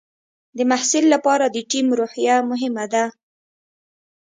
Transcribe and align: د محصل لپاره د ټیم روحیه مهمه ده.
د 0.57 0.59
محصل 0.71 1.03
لپاره 1.13 1.45
د 1.47 1.57
ټیم 1.71 1.87
روحیه 1.99 2.35
مهمه 2.51 2.85
ده. 2.93 3.05